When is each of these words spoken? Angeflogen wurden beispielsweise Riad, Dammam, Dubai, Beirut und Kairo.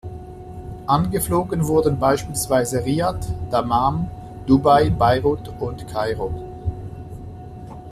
Angeflogen 0.87 1.67
wurden 1.67 1.99
beispielsweise 1.99 2.83
Riad, 2.83 3.23
Dammam, 3.51 4.09
Dubai, 4.47 4.89
Beirut 4.89 5.51
und 5.59 5.87
Kairo. 5.87 6.33